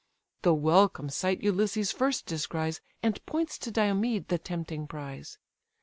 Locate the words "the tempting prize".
4.29-5.37